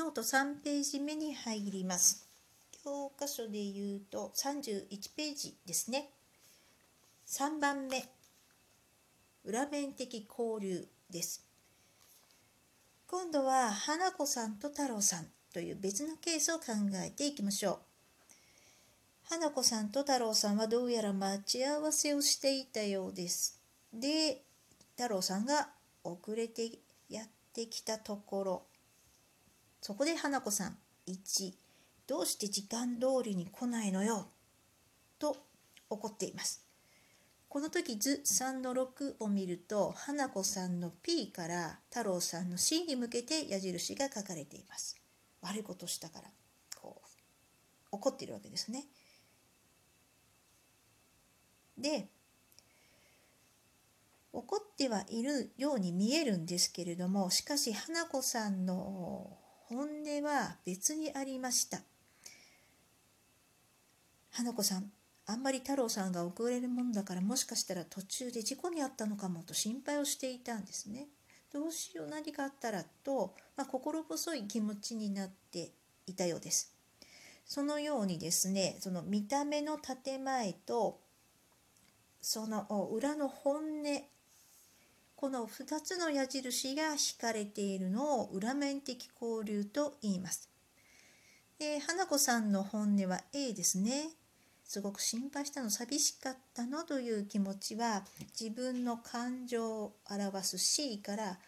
[0.00, 2.26] ノート3ページ目に入ります。
[2.82, 6.08] 教科書で言うと31ページですね。
[7.28, 8.08] 3番目、
[9.44, 11.44] 裏面的交流です。
[13.08, 17.78] 今度は花子さんと太郎さんという別のケースを考えていきましょう。
[19.28, 23.60] 花子さんと太郎さんはどうやら待ち合わせをしていたようです。
[23.92, 24.40] で、
[24.96, 25.68] 太郎さんが
[26.04, 26.70] 遅れて
[27.10, 28.62] やってきたところ、
[29.80, 31.52] そこで花子さん、1、
[32.06, 34.28] どうして時間通りに来ないのよ？
[35.18, 35.36] と
[35.88, 36.64] 怒っています。
[37.48, 44.96] この時図3の6を見ると花子さんの P から太郎さんの C に向けて矢印が書かれています。
[45.42, 46.28] 悪いことしたから
[46.80, 47.08] こう
[47.90, 48.84] 怒っているわけですね。
[51.76, 52.08] で
[54.32, 59.39] 怒ってはいるように見えるんですけれどもしかし花子さんの
[59.70, 61.78] 本音は別にありました。
[64.32, 64.90] 花子さん
[65.26, 71.06] あんまり太郎さんが遅れるもんだからもしかしたら途中で事故に遭ったのかもと心配をしていたんですね。
[71.52, 75.70] どうしよう何かあったらと、まあ、心細い気持ちになって
[76.08, 76.74] いたようです。
[77.44, 80.98] そのようにですねその見た目の建前と
[82.20, 84.02] その裏の本音
[85.20, 90.48] この2つの矢印が引かれているのを裏面的交流と言います。
[91.58, 94.12] で花子さんの本音は A ですね。
[94.64, 98.02] すごく心配したの寂しかったのという気持ちは
[98.40, 101.38] 自分の感情を表す C から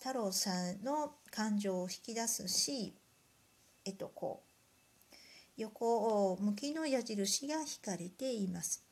[0.00, 2.96] 太郎さんの感情を引き出す C
[3.84, 4.42] えっとこ
[5.12, 5.14] う
[5.56, 8.82] 横向きの矢印が引かれています。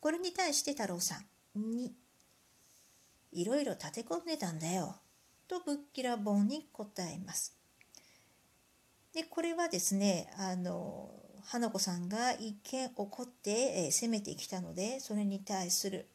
[0.00, 1.24] これに対して太郎さん
[3.32, 4.96] いろいろ立て込んでたんだよ
[5.46, 7.56] とぶっきらぼうに答えます。
[9.14, 11.10] でこれはですねあの
[11.44, 16.06] 花子さんが一見怒って、えー、攻めてきたのでそれに対する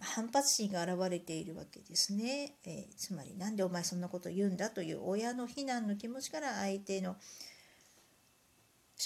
[0.00, 7.16] 反発心が現れているわけですね、えー、つまり何でお前そんなこと言うんだという親の非難の気持ちから相手の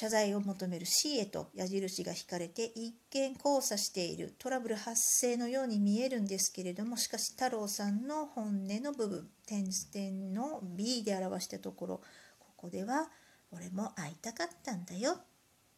[0.01, 12.01] 謝罪を求める C へと矢印が引かれて一見交差しているトラブル発生のように見えるんですけれどもしかし太郎さんの本音の部分点点の B で表したところ
[12.39, 13.09] ここでは
[13.51, 15.17] 俺も会いたかったんだよ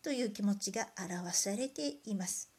[0.02, 2.50] という気持ちが表されています。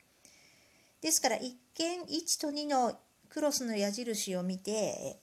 [0.99, 2.99] ですから一見1と2の
[3.29, 5.19] クロスの矢印を見て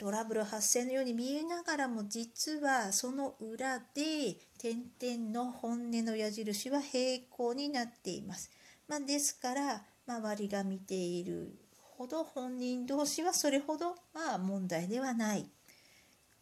[0.00, 8.50] トラブル発生のように見えながらも実はその裏で点々の本音の矢印は平行になっています。
[8.88, 11.52] まあ、ですから周りが見ている
[11.82, 15.44] ほど本人同士はそれほどまあ問題ではない。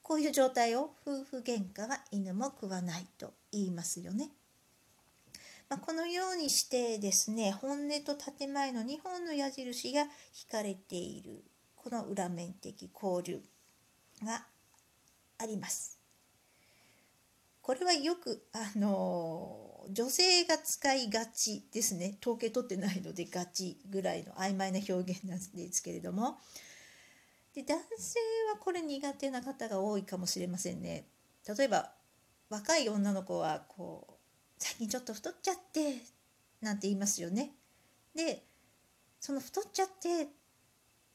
[0.02, 4.30] こういう状態を夫婦喧嘩は犬も食わないと言いますよね。
[5.68, 10.08] まあ、このようにしてですね本音と建前の2本の矢印が引
[10.48, 11.42] かれている
[11.88, 13.40] この裏面的交流
[14.22, 14.44] が
[15.38, 15.98] あります。
[17.62, 26.38] これはよくあの女性が使いがちですね統計取ってないのでガチぐらいの曖昧な表現なんですけれども
[27.54, 28.20] で男性
[28.52, 31.06] はこれ苦手な方が多いかもしれませんね。
[31.56, 31.92] 例えば
[32.50, 34.14] 若い女の子はこう
[34.58, 36.02] 最近ちょっと太っちゃって
[36.60, 37.52] なんて言いますよね。
[38.14, 38.44] で
[39.20, 40.28] その太っちゃって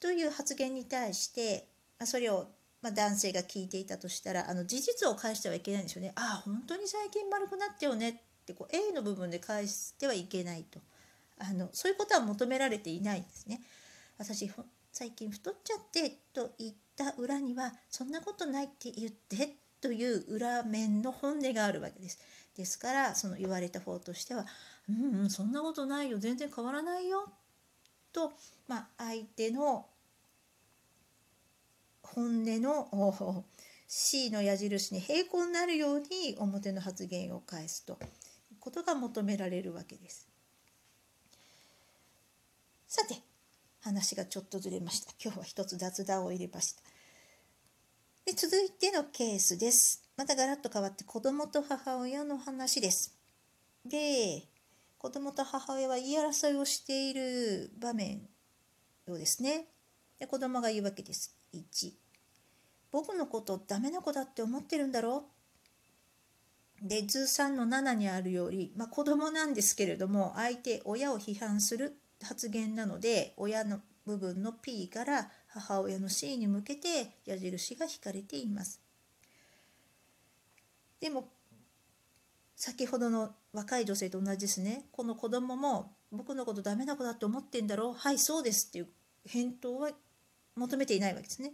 [0.04, 1.66] という発言に対して
[2.04, 2.48] それを
[2.82, 6.12] ま男性が聞いていたとしたらあの事実を返してはいけないんですよね。
[6.18, 10.82] ああ本当に最近丸くなったよねってこう A の部分で返してはいけないと
[11.40, 13.62] あのそういうことは求められていないんですね。
[14.18, 14.52] 私
[14.92, 22.20] 最近太っちゃってと言った裏にはそんなことないって言ってという裏面の本音があるわけです。
[22.58, 24.46] ですからその言われた方としては
[24.90, 27.32] 「うん、うん、そんなことないよ全然変わらないよ」
[28.12, 28.34] と、
[28.68, 29.88] まあ、相手の
[32.16, 33.46] 本音の
[33.88, 40.28] C の矢印に平行になるように表の発言を返すということが求められるわけです。
[42.88, 43.16] さて
[43.82, 45.12] 話がちょっとずれました。
[45.24, 46.84] 今日は一つ雑談を入れました。
[48.26, 50.04] で続いてのケースです。
[50.16, 53.18] またガラッと変わって子供と母親の話です。
[53.86, 54.44] で、
[55.00, 58.22] 子供と母親は言い争いをしている場面
[59.06, 59.66] ようですね。
[60.20, 61.36] で子供が言うわけです。
[61.54, 62.03] 1、
[62.94, 65.26] 僕のことダメな子だって思ってるんだろ
[66.82, 66.88] う？
[66.88, 78.82] で、図3の7にあるより、まあ、子供なんですけれども、相手、親を批判する発言なので、親の部分の P から母親の C に向けて矢印が引かれています。
[81.00, 81.30] でも
[82.56, 87.94] 先ほどの若い女性と同じですねこの子供も僕のことダメな子だと思ってんだろう？
[87.94, 88.88] はいそうですっていう
[89.26, 89.90] 返答は
[90.56, 91.54] 求めていないわけですね。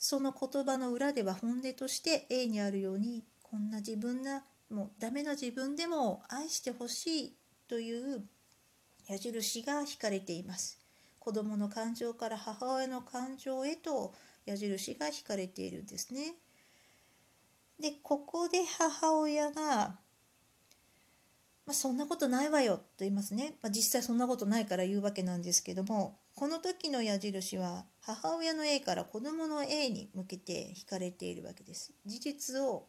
[0.00, 7.36] その言葉の裏では本音として A にあるようにこんな自分なもうダメな自分でも愛してほしい
[7.68, 8.24] という
[9.06, 10.78] 矢印が引かれています。
[11.18, 14.14] 子供の感情から母親の感情へと
[14.46, 16.32] 矢印が引かれているんですね。
[17.78, 19.98] でここで母親が、ま
[21.68, 31.92] あ、そんなことないわよと言いますね、まあ、実際そんなことないから言うわけなんですけどもこの時の矢印は母親の A から子供の A に向けて引かれているわけです。
[32.06, 32.86] 事実を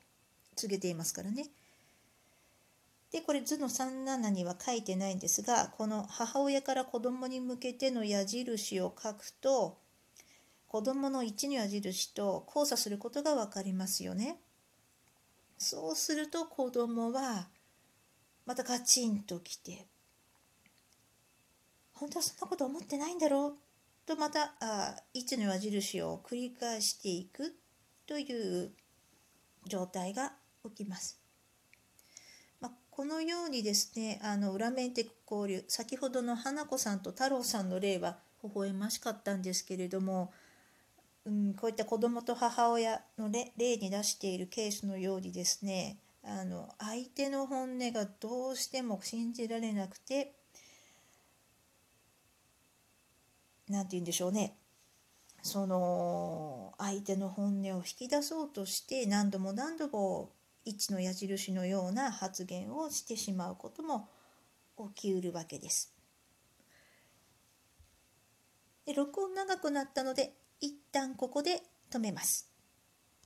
[0.55, 1.47] 告げていますからね。
[3.11, 9.77] でこれ図の37には書いてないんですがこの母親から子供に向けての矢印を書くと
[10.69, 14.39] 子供の1の矢印と交差することが分かりますよね。
[15.57, 17.49] そうすると子供は
[18.45, 19.85] またカチンときて
[22.01, 23.53] 本当はそんなこと思ってないんだろう
[24.07, 27.53] とまたあ1の矢印を繰り返していく
[28.07, 28.25] とい
[28.63, 28.71] う
[29.67, 30.33] 状態が
[30.65, 31.21] 起きます。
[32.59, 40.33] まあ、このようにですねあの裏面的交流先ほどの花子さんと太郎さんの例は微笑ましかったんですけれども、
[41.25, 50.33] うん、こういった子供と母親の例に出しているケースのようにですねあの相手の本音がどうしても信じられなくて
[53.71, 54.55] 何て言うんでしょうね
[55.41, 60.31] その相手の本音を引き出そうとして何度も何度も
[60.65, 64.07] 一の矢印のような発言をしてしまうことも
[64.95, 65.93] 起きうるわけです。
[68.85, 72.50] で録音長くなったので一旦ここで止めます。